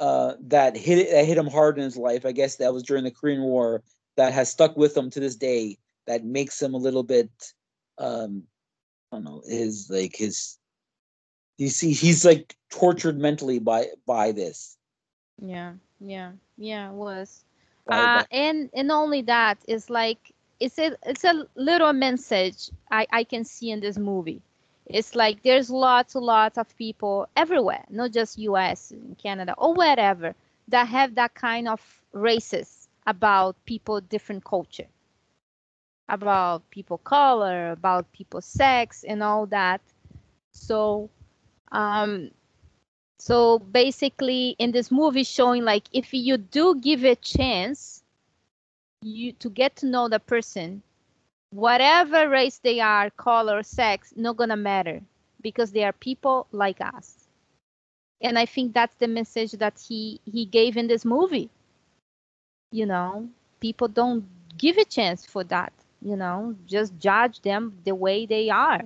uh 0.00 0.34
that 0.40 0.76
hit 0.76 1.10
that 1.10 1.26
hit 1.26 1.38
him 1.38 1.48
hard 1.48 1.78
in 1.78 1.84
his 1.84 1.96
life. 1.96 2.26
I 2.26 2.32
guess 2.32 2.56
that 2.56 2.74
was 2.74 2.82
during 2.82 3.04
the 3.04 3.10
korean 3.12 3.42
war 3.42 3.82
that 4.16 4.32
has 4.32 4.50
stuck 4.50 4.76
with 4.76 4.96
him 4.96 5.10
to 5.10 5.20
this 5.20 5.36
day 5.36 5.78
that 6.06 6.24
makes 6.24 6.60
him 6.60 6.74
a 6.74 6.78
little 6.78 7.04
bit 7.04 7.30
um 7.98 8.44
i 9.12 9.16
don't 9.16 9.24
know 9.24 9.42
his 9.46 9.88
like 9.90 10.16
his 10.16 10.58
you 11.58 11.68
see 11.68 11.92
he's 11.92 12.24
like 12.24 12.56
tortured 12.70 13.18
mentally 13.18 13.58
by 13.58 13.86
by 14.06 14.32
this. 14.32 14.78
Yeah, 15.42 15.74
yeah, 16.00 16.32
yeah, 16.56 16.90
it 16.90 16.94
was. 16.94 17.44
uh, 17.88 18.24
and 18.30 18.70
and 18.74 18.90
only 18.90 19.22
that 19.22 19.58
is 19.68 19.90
like 19.90 20.32
it's 20.60 20.78
a 20.78 20.96
it's 21.04 21.24
a 21.24 21.46
little 21.56 21.92
message 21.92 22.70
I, 22.90 23.06
I 23.12 23.24
can 23.24 23.44
see 23.44 23.70
in 23.70 23.80
this 23.80 23.98
movie 23.98 24.42
it's 24.90 25.14
like 25.14 25.42
there's 25.42 25.70
lots 25.70 26.14
and 26.14 26.24
lots 26.24 26.58
of 26.58 26.76
people 26.76 27.26
everywhere 27.36 27.84
not 27.90 28.12
just 28.12 28.38
us 28.38 28.92
canada 29.18 29.54
or 29.58 29.74
wherever 29.74 30.34
that 30.68 30.88
have 30.88 31.14
that 31.16 31.34
kind 31.34 31.68
of 31.68 31.80
racist 32.14 32.88
about 33.06 33.56
people 33.64 34.00
different 34.00 34.44
culture. 34.44 34.88
About 36.08 36.68
people 36.70 36.98
color 36.98 37.70
about 37.70 38.10
people 38.12 38.40
sex 38.40 39.04
and 39.04 39.22
all 39.22 39.46
that. 39.46 39.80
So 40.52 41.10
um 41.72 42.30
so 43.18 43.58
basically 43.58 44.56
in 44.58 44.72
this 44.72 44.90
movie 44.90 45.24
showing 45.24 45.64
like 45.64 45.84
if 45.92 46.12
you 46.12 46.36
do 46.36 46.74
give 46.80 47.04
a 47.04 47.14
chance 47.16 48.02
you 49.02 49.32
to 49.32 49.50
get 49.50 49.76
to 49.76 49.86
know 49.86 50.08
the 50.08 50.18
person 50.18 50.82
whatever 51.50 52.28
race 52.28 52.58
they 52.58 52.80
are 52.80 53.10
color 53.10 53.62
sex 53.62 54.12
not 54.16 54.36
gonna 54.36 54.56
matter 54.56 55.02
because 55.40 55.72
they 55.72 55.84
are 55.84 55.92
people 55.92 56.46
like 56.52 56.80
us. 56.80 57.28
And 58.20 58.38
i 58.38 58.46
think 58.46 58.72
that's 58.72 58.96
the 58.96 59.08
message 59.08 59.52
that 59.52 59.78
he 59.88 60.20
he 60.24 60.44
gave 60.46 60.76
in 60.76 60.86
this 60.88 61.04
movie. 61.04 61.50
You 62.72 62.86
know 62.86 63.28
people 63.60 63.88
don't 63.88 64.26
give 64.56 64.76
a 64.78 64.84
chance 64.84 65.24
for 65.26 65.44
that 65.44 65.72
you 66.02 66.16
know 66.16 66.56
just 66.66 66.98
judge 66.98 67.40
them 67.42 67.78
the 67.84 67.94
way 67.94 68.26
they 68.26 68.48
are. 68.50 68.82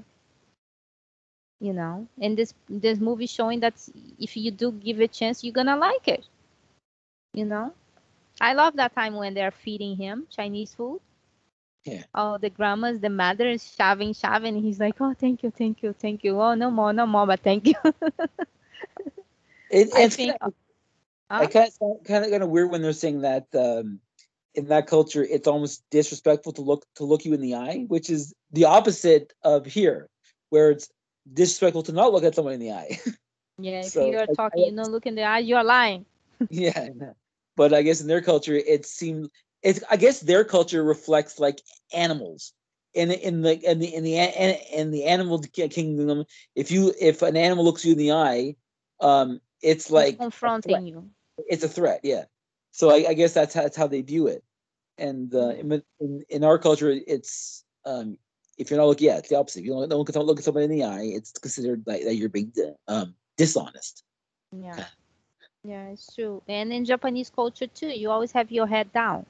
You 1.61 1.73
know 1.73 2.09
and 2.21 2.37
this 2.37 2.54
this 2.68 2.99
movie 3.00 3.26
showing 3.26 3.61
that 3.61 3.75
if 4.18 4.37
you 4.37 4.50
do 4.50 4.73
give 4.73 5.00
a 5.00 5.09
chance 5.09 5.42
you're 5.44 5.52
gonna 5.52 5.76
like 5.76 6.09
it. 6.09 6.26
You 7.35 7.44
know? 7.44 7.75
I 8.40 8.54
love 8.54 8.76
that 8.76 8.94
time 8.94 9.14
when 9.14 9.35
they're 9.35 9.50
feeding 9.50 9.97
him 9.97 10.26
chinese 10.30 10.75
food 10.75 11.00
Yeah. 11.84 12.04
oh 12.14 12.38
the 12.38 12.48
grandmas 12.50 13.00
the 13.00 13.10
mother 13.10 13.46
is 13.48 13.74
shoving 13.74 14.14
shoving 14.14 14.56
he's 14.62 14.80
like 14.80 14.96
oh 15.00 15.14
thank 15.14 15.42
you 15.42 15.50
thank 15.50 15.82
you 15.82 15.92
thank 15.92 16.24
you 16.24 16.40
oh 16.40 16.54
no 16.54 16.70
more 16.70 16.92
no 16.92 17.06
more 17.06 17.26
but 17.26 17.40
thank 17.40 17.66
you 17.66 17.74
it, 19.70 19.88
i 19.94 20.04
it's 20.04 20.16
think 20.16 20.32
kinda- 20.40 20.54
Huh? 21.30 21.40
I 21.40 21.46
kind 21.46 21.70
of 21.80 22.04
kind 22.04 22.24
of 22.24 22.30
kind 22.30 22.42
of 22.42 22.50
weird 22.50 22.70
when 22.70 22.82
they're 22.82 22.92
saying 22.92 23.22
that 23.22 23.46
um, 23.54 23.98
in 24.54 24.66
that 24.68 24.86
culture 24.86 25.24
it's 25.24 25.48
almost 25.48 25.82
disrespectful 25.90 26.52
to 26.52 26.60
look 26.62 26.84
to 26.96 27.04
look 27.04 27.24
you 27.24 27.32
in 27.32 27.40
the 27.40 27.54
eye, 27.54 27.84
which 27.88 28.10
is 28.10 28.34
the 28.52 28.66
opposite 28.66 29.32
of 29.42 29.64
here, 29.64 30.08
where 30.50 30.70
it's 30.70 30.90
disrespectful 31.32 31.82
to 31.84 31.92
not 31.92 32.12
look 32.12 32.24
at 32.24 32.34
someone 32.34 32.52
in 32.54 32.60
the 32.60 32.72
eye. 32.72 33.00
yeah 33.58 33.80
if 33.80 33.92
So, 33.92 34.06
you're 34.10 34.20
I- 34.20 34.32
I 34.32 34.34
talking 34.34 34.64
you 34.66 34.76
don't 34.76 34.92
look 34.92 35.06
in 35.06 35.14
the 35.14 35.22
eye 35.22 35.38
you're 35.38 35.64
lying 35.64 36.04
yeah, 36.50 36.88
but 37.56 37.72
I 37.72 37.80
guess 37.82 38.02
in 38.02 38.06
their 38.06 38.20
culture 38.22 38.54
it 38.54 38.84
seems 38.84 39.28
it's 39.64 39.83
I 39.90 39.97
guess 39.97 40.21
their 40.21 40.44
culture 40.44 40.85
reflects 40.85 41.40
like 41.40 41.61
animals. 41.92 42.52
In 42.94 43.11
in 43.11 43.42
the 43.42 43.59
in 43.68 43.80
the 43.80 43.92
in 43.92 44.04
the 44.04 44.16
in 44.73 44.92
the 44.92 45.04
animal 45.06 45.40
kingdom, 45.40 46.25
if 46.54 46.71
you 46.71 46.94
if 47.00 47.23
an 47.23 47.37
animal 47.37 47.64
looks 47.64 47.85
you 47.85 47.92
in 47.92 47.99
the 47.99 48.12
eye, 48.12 48.54
um, 49.00 49.40
it's 49.62 49.90
like 49.90 50.16
threat. 50.16 50.21
confronting 50.21 50.87
you. 50.87 51.11
It's 51.49 51.64
a 51.64 51.68
threat 51.68 52.00
yeah. 52.04 52.25
So 52.71 52.90
i, 52.90 53.06
I 53.09 53.14
guess 53.14 53.35
that's 53.35 53.54
how, 53.54 53.62
that's 53.62 53.76
how 53.76 53.88
they 53.88 54.02
view 54.02 54.28
it. 54.28 54.44
And 54.99 55.35
uh, 55.35 55.50
in, 55.50 55.83
in 55.99 56.25
in 56.28 56.44
our 56.44 56.59
culture 56.59 56.94
it's 57.09 57.64
um 57.85 58.16
if 58.59 58.71
you're 58.71 58.78
not 58.78 58.87
looking 58.87 59.09
yeah 59.09 59.16
it's 59.18 59.30
the 59.30 59.38
opposite. 59.38 59.61
If 59.61 59.64
you 59.64 59.73
don't, 59.73 59.88
don't, 59.88 60.06
don't 60.12 60.26
look 60.26 60.38
at 60.38 60.44
somebody 60.44 60.66
in 60.66 60.71
the 60.71 60.85
eye 60.85 61.11
it's 61.16 61.33
considered 61.33 61.83
like 61.87 62.04
that 62.04 62.14
you're 62.14 62.28
being 62.28 62.52
um 62.87 63.14
dishonest. 63.37 64.04
Yeah. 64.52 64.85
Yeah 65.66 65.88
it's 65.88 66.14
true. 66.14 66.42
And 66.47 66.73
in 66.73 66.85
japanese 66.85 67.30
culture 67.30 67.66
too 67.66 67.88
you 67.88 68.11
always 68.11 68.33
have 68.33 68.52
your 68.52 68.66
head 68.66 68.92
down 68.92 69.25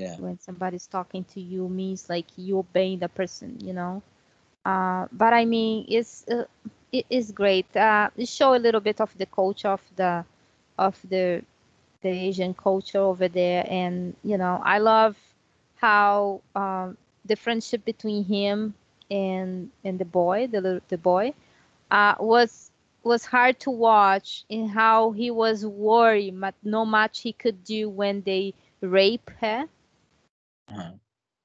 yeah. 0.00 0.18
when 0.18 0.38
somebody's 0.38 0.86
talking 0.86 1.24
to 1.24 1.40
you 1.40 1.68
means 1.68 2.08
like 2.08 2.26
you 2.36 2.58
obeying 2.58 2.98
the 2.98 3.08
person 3.08 3.56
you 3.60 3.72
know? 3.72 4.02
Uh, 4.64 5.06
but 5.12 5.32
i 5.32 5.44
mean 5.44 5.84
it's 5.88 6.26
uh, 6.28 6.44
it 6.92 7.06
is 7.10 7.32
great. 7.32 7.66
Uh, 7.76 8.10
it 8.16 8.28
show 8.28 8.54
a 8.54 8.58
little 8.58 8.80
bit 8.80 9.00
of 9.00 9.16
the 9.18 9.26
culture 9.26 9.68
of 9.68 9.82
the 9.96 10.24
of 10.78 11.00
the 11.08 11.42
the 12.02 12.08
asian 12.08 12.54
culture 12.54 12.98
over 13.00 13.28
there. 13.28 13.64
And 13.68 14.14
you 14.22 14.36
know 14.38 14.60
i 14.64 14.78
love 14.78 15.16
how 15.76 16.42
um, 16.54 16.96
the 17.24 17.36
friendship 17.36 17.84
between 17.84 18.24
him 18.24 18.74
and 19.10 19.70
and 19.84 19.98
the 19.98 20.04
boy 20.04 20.46
the 20.46 20.82
the 20.88 20.98
boy 20.98 21.34
uh, 21.90 22.14
was 22.18 22.70
was 23.02 23.26
hard 23.26 23.58
to 23.60 23.70
watch 23.70 24.44
in 24.48 24.68
how 24.68 25.12
he 25.12 25.30
was 25.30 25.64
worried 25.66 26.38
but 26.40 26.54
no 26.62 26.84
much 26.84 27.20
he 27.20 27.32
could 27.32 27.64
do 27.64 27.88
when 27.88 28.22
they 28.22 28.54
rape 28.80 29.30
her 29.40 29.66
uh-huh. 30.70 30.92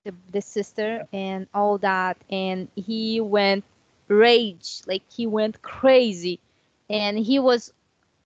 the, 0.04 0.14
the 0.32 0.42
sister 0.42 1.08
and 1.12 1.48
all 1.54 1.78
that. 1.80 2.18
And 2.30 2.68
he 2.76 3.20
went 3.22 3.64
rage. 4.08 4.82
Like 4.86 5.04
he 5.12 5.28
went 5.28 5.62
crazy. 5.62 6.40
And 6.90 7.18
he 7.18 7.40
was 7.40 7.74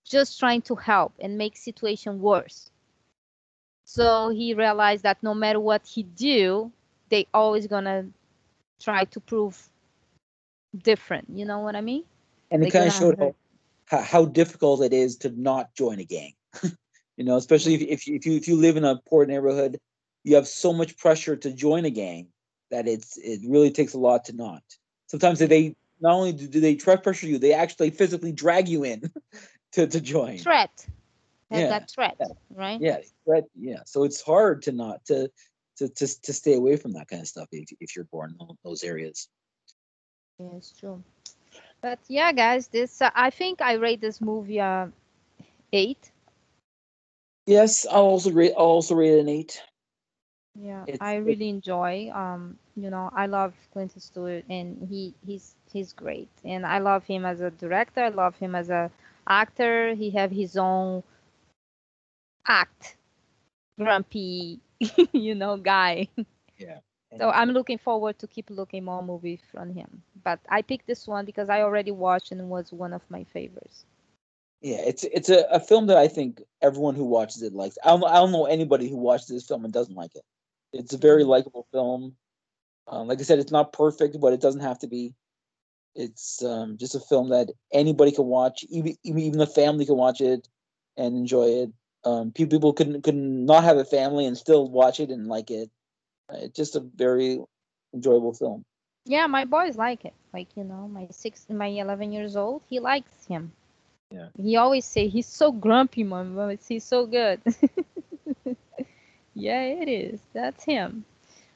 just 0.05 0.39
trying 0.39 0.61
to 0.63 0.75
help 0.75 1.13
and 1.19 1.37
make 1.37 1.55
situation 1.55 2.19
worse. 2.19 2.71
So 3.85 4.29
he 4.29 4.53
realized 4.53 5.03
that 5.03 5.17
no 5.23 5.33
matter 5.33 5.59
what 5.59 5.85
he 5.85 6.03
do 6.03 6.71
they 7.09 7.27
always 7.33 7.67
gonna 7.67 8.05
try 8.79 9.03
to 9.05 9.19
prove 9.19 9.57
different. 10.77 11.27
You 11.33 11.45
know 11.45 11.59
what 11.59 11.75
i 11.75 11.81
mean? 11.81 12.03
And 12.51 12.63
it 12.63 12.71
kind 12.71 12.87
of 12.87 12.93
showed 12.93 13.19
how, 13.19 13.35
how 13.85 14.01
how 14.01 14.25
difficult 14.25 14.83
it 14.83 14.93
is 14.93 15.17
to 15.17 15.29
not 15.29 15.73
join 15.75 15.99
a 15.99 16.05
gang. 16.05 16.33
You 17.17 17.25
know 17.25 17.35
especially 17.35 17.73
if, 17.73 17.81
if 17.81 18.07
you 18.07 18.15
if 18.15 18.25
you 18.25 18.37
if 18.37 18.47
you 18.47 18.55
live 18.55 18.77
in 18.77 18.85
a 18.85 19.01
poor 19.09 19.25
neighborhood 19.25 19.77
you 20.23 20.35
have 20.35 20.47
so 20.47 20.73
much 20.73 20.97
pressure 20.97 21.35
to 21.35 21.51
join 21.53 21.85
a 21.85 21.89
gang 21.89 22.27
that 22.71 22.87
it's 22.87 23.17
it 23.17 23.41
really 23.47 23.71
takes 23.71 23.93
a 23.93 23.99
lot 23.99 24.25
to 24.25 24.33
not. 24.33 24.63
Sometimes 25.07 25.39
they 25.39 25.75
not 25.99 26.13
only 26.13 26.33
do 26.33 26.59
they 26.59 26.75
try 26.75 26.95
pressure 26.95 27.27
you 27.27 27.39
they 27.39 27.53
actually 27.53 27.89
physically 27.89 28.31
drag 28.31 28.67
you 28.67 28.83
in 28.83 29.11
to 29.73 29.87
to 29.87 30.01
join. 30.01 30.37
Threat. 30.37 30.85
Yeah, 31.51 31.69
that 31.69 31.89
threat 31.89 32.15
yeah. 32.19 32.27
right? 32.55 32.79
Yeah 32.79 32.97
right 33.25 33.43
yeah. 33.55 33.79
So 33.85 34.03
it's 34.03 34.21
hard 34.21 34.61
to 34.63 34.71
not 34.71 35.03
to 35.05 35.29
to 35.77 35.89
to, 35.89 36.21
to 36.21 36.33
stay 36.33 36.55
away 36.55 36.75
from 36.75 36.93
that 36.93 37.07
kind 37.07 37.21
of 37.21 37.27
stuff 37.27 37.47
if, 37.51 37.69
if 37.79 37.95
you're 37.95 38.05
born 38.05 38.35
in 38.39 38.47
those 38.63 38.83
areas. 38.83 39.29
Yeah, 40.37 40.49
it's 40.57 40.71
true. 40.71 41.03
But 41.81 41.99
yeah, 42.07 42.31
guys, 42.33 42.67
this 42.67 43.01
uh, 43.01 43.09
I 43.15 43.29
think 43.29 43.61
I 43.61 43.73
rate 43.73 44.01
this 44.01 44.21
movie 44.21 44.59
uh 44.59 44.87
eight. 45.73 46.11
yes 47.45 47.85
i'll 47.89 48.01
also 48.01 48.31
rate 48.31 48.53
i'll 48.57 48.65
also 48.65 48.95
rate 48.95 49.13
it 49.13 49.19
an 49.19 49.29
eight 49.29 49.61
Yeah, 50.55 50.85
It's- 50.87 50.99
I 50.99 51.15
it- 51.15 51.23
really 51.23 51.49
enjoy. 51.49 52.09
Um, 52.13 52.57
you 52.75 52.89
know, 52.89 53.09
I 53.13 53.27
love 53.27 53.53
Clint 53.71 53.95
Eastwood, 53.97 54.45
and 54.49 54.87
he 54.89 55.13
he's 55.25 55.55
he's 55.71 55.93
great, 55.93 56.29
and 56.43 56.65
I 56.65 56.79
love 56.79 57.05
him 57.05 57.25
as 57.25 57.41
a 57.41 57.51
director. 57.51 58.01
I 58.01 58.09
love 58.09 58.37
him 58.37 58.55
as 58.55 58.69
a 58.69 58.91
actor. 59.27 59.93
He 59.95 60.09
have 60.11 60.31
his 60.31 60.57
own 60.57 61.03
act, 62.47 62.97
grumpy, 63.77 64.59
you 65.13 65.35
know, 65.35 65.57
guy. 65.57 66.07
yeah 66.57 66.79
So 67.17 67.29
I'm 67.29 67.49
looking 67.51 67.77
forward 67.77 68.17
to 68.19 68.27
keep 68.27 68.49
looking 68.49 68.83
more 68.85 69.01
movies 69.03 69.41
from 69.51 69.73
him. 69.73 70.03
But 70.23 70.39
I 70.49 70.61
picked 70.61 70.87
this 70.87 71.07
one 71.07 71.25
because 71.25 71.49
I 71.49 71.61
already 71.61 71.91
watched 71.91 72.31
and 72.31 72.49
was 72.49 72.71
one 72.71 72.93
of 72.93 73.01
my 73.09 73.23
favorites. 73.25 73.85
Yeah, 74.61 74.81
it's 74.85 75.03
it's 75.03 75.29
a, 75.29 75.45
a 75.51 75.59
film 75.59 75.87
that 75.87 75.97
I 75.97 76.07
think 76.07 76.41
everyone 76.61 76.95
who 76.95 77.05
watches 77.05 77.41
it 77.43 77.53
likes. 77.53 77.77
I 77.83 77.89
don't 77.89 78.03
I 78.05 78.15
don't 78.15 78.31
know 78.31 78.45
anybody 78.45 78.89
who 78.89 78.97
watches 78.97 79.27
this 79.27 79.45
film 79.45 79.63
and 79.65 79.73
doesn't 79.73 79.95
like 79.95 80.15
it. 80.15 80.23
It's 80.73 80.93
a 80.93 80.97
very 80.97 81.23
likable 81.23 81.67
film. 81.71 82.15
Um, 82.87 83.07
like 83.07 83.19
I 83.19 83.23
said, 83.23 83.39
it's 83.39 83.51
not 83.51 83.73
perfect, 83.73 84.19
but 84.19 84.33
it 84.33 84.41
doesn't 84.41 84.61
have 84.61 84.79
to 84.79 84.87
be. 84.87 85.13
It's 85.95 86.43
um, 86.43 86.77
just 86.77 86.95
a 86.95 86.99
film 86.99 87.29
that 87.29 87.49
anybody 87.73 88.11
can 88.11 88.25
watch, 88.25 88.65
even 88.69 88.95
even 89.03 89.39
the 89.39 89.47
family 89.47 89.85
can 89.85 89.97
watch 89.97 90.21
it 90.21 90.47
and 90.97 91.15
enjoy 91.17 91.45
it. 91.63 91.71
Um, 92.05 92.31
pe- 92.31 92.45
people 92.45 92.73
could 92.73 93.03
could 93.03 93.15
not 93.15 93.63
have 93.63 93.77
a 93.77 93.85
family 93.85 94.25
and 94.25 94.37
still 94.37 94.69
watch 94.69 94.99
it 94.99 95.09
and 95.09 95.27
like 95.27 95.51
it. 95.51 95.69
Uh, 96.31 96.37
It's 96.43 96.55
just 96.55 96.75
a 96.75 96.79
very 96.81 97.39
enjoyable 97.93 98.33
film. 98.33 98.63
Yeah, 99.05 99.27
my 99.27 99.45
boys 99.45 99.77
like 99.77 100.05
it. 100.05 100.13
Like 100.33 100.55
you 100.55 100.63
know, 100.63 100.87
my 100.87 101.07
six, 101.11 101.47
my 101.49 101.67
eleven 101.67 102.11
years 102.11 102.35
old, 102.35 102.61
he 102.69 102.79
likes 102.79 103.25
him. 103.25 103.51
Yeah. 104.11 104.29
He 104.37 104.55
always 104.57 104.85
say 104.85 105.07
he's 105.07 105.27
so 105.27 105.51
grumpy, 105.51 106.03
mom, 106.03 106.35
but 106.35 106.59
he's 106.67 106.83
so 106.83 107.05
good. 107.05 107.41
yeah, 109.39 109.61
it 109.63 109.87
is. 109.87 110.21
That's 110.33 110.63
him. 110.63 111.05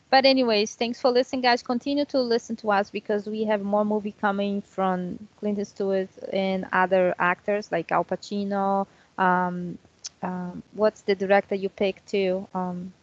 But 0.10 0.26
anyways, 0.26 0.76
thanks 0.76 1.00
for 1.02 1.10
listening, 1.12 1.42
guys. 1.42 1.64
Continue 1.64 2.06
to 2.06 2.20
listen 2.20 2.56
to 2.58 2.72
us 2.72 2.90
because 2.90 3.28
we 3.28 3.44
have 3.46 3.62
more 3.62 3.86
movie 3.86 4.14
coming 4.20 4.62
from 4.62 5.28
Clint 5.40 5.60
Eastwood 5.60 6.10
and 6.32 6.66
other 6.72 7.16
actors 7.20 7.72
like 7.72 7.92
Al 7.92 8.04
Pacino. 8.06 8.88
Um, 9.18 9.78
um, 10.22 10.64
what's 10.74 11.02
the 11.02 11.16
director 11.16 11.56
you 11.56 11.70
picked 11.70 12.08
too? 12.08 12.48
Um, 12.54 12.94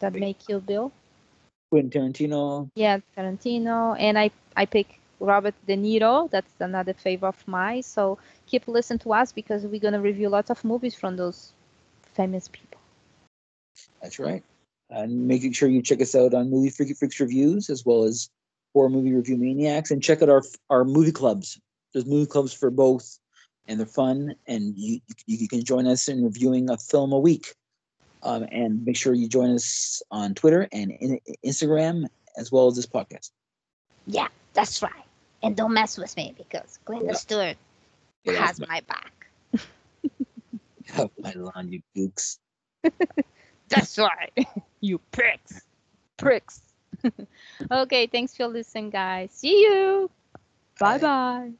that 0.00 0.14
make 0.14 0.38
Kill 0.38 0.60
Bill? 0.60 0.92
Quentin 1.70 2.12
Tarantino. 2.12 2.68
Yeah, 2.74 2.98
Tarantino, 3.16 3.96
and 3.98 4.18
I 4.18 4.30
I 4.56 4.66
pick 4.66 5.00
Robert 5.20 5.54
De 5.66 5.76
Niro. 5.76 6.30
That's 6.30 6.52
another 6.60 6.92
favorite 6.92 7.28
of 7.28 7.48
mine. 7.48 7.82
So 7.82 8.18
keep 8.46 8.66
listening 8.68 8.98
to 9.00 9.12
us 9.12 9.32
because 9.32 9.66
we're 9.66 9.80
gonna 9.80 10.00
review 10.00 10.28
lots 10.28 10.50
of 10.50 10.64
movies 10.64 10.94
from 10.94 11.16
those 11.16 11.52
famous 12.12 12.48
people. 12.48 12.69
That's 14.02 14.18
right. 14.18 14.42
And 14.90 15.28
making 15.28 15.52
sure 15.52 15.68
you 15.68 15.82
check 15.82 16.00
us 16.00 16.14
out 16.14 16.34
on 16.34 16.50
Movie 16.50 16.70
Freaky 16.70 16.94
Freaks 16.94 17.20
reviews 17.20 17.70
as 17.70 17.84
well 17.84 18.04
as 18.04 18.28
Horror 18.72 18.88
Movie 18.88 19.12
Review 19.14 19.36
Maniacs, 19.36 19.90
and 19.90 20.02
check 20.02 20.22
out 20.22 20.28
our 20.28 20.42
our 20.68 20.84
movie 20.84 21.12
clubs. 21.12 21.60
There's 21.92 22.06
movie 22.06 22.26
clubs 22.26 22.52
for 22.52 22.70
both, 22.70 23.18
and 23.66 23.78
they're 23.78 23.86
fun. 23.86 24.34
And 24.46 24.76
you 24.76 25.00
you, 25.26 25.48
can 25.48 25.64
join 25.64 25.86
us 25.86 26.08
in 26.08 26.24
reviewing 26.24 26.70
a 26.70 26.76
film 26.76 27.12
a 27.12 27.18
week. 27.18 27.54
Um, 28.22 28.46
and 28.52 28.84
make 28.84 28.96
sure 28.98 29.14
you 29.14 29.28
join 29.28 29.54
us 29.54 30.02
on 30.10 30.34
Twitter 30.34 30.68
and 30.72 30.90
in, 30.90 31.18
Instagram 31.44 32.04
as 32.36 32.52
well 32.52 32.66
as 32.66 32.76
this 32.76 32.86
podcast. 32.86 33.30
Yeah, 34.06 34.28
that's 34.52 34.82
right. 34.82 34.92
And 35.42 35.56
don't 35.56 35.72
mess 35.72 35.96
with 35.96 36.14
me 36.16 36.34
because 36.36 36.78
Clint 36.84 37.04
Yeah. 37.06 37.12
Eastwood 37.12 37.56
Yeah, 38.24 38.46
has 38.46 38.60
my 38.60 38.82
back. 38.86 39.26
Have 40.88 41.10
my 41.18 41.32
lawn, 41.32 41.72
you 41.72 41.80
gooks. 41.96 42.38
That's 43.70 43.98
right. 43.98 44.32
you 44.80 44.98
pricks. 45.12 45.62
Pricks. 46.16 46.60
okay, 47.70 48.06
thanks 48.06 48.36
for 48.36 48.46
listening, 48.46 48.90
guys. 48.90 49.30
See 49.32 49.60
you. 49.62 50.10
Bye 50.78 50.98
bye. 50.98 51.52